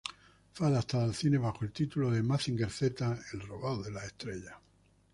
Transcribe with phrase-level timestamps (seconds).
[0.53, 4.55] Fue adaptada al cine bajo el título "Mazinger Z, el robot de las estrellas".